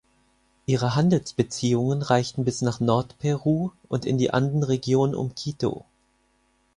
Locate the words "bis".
2.43-2.63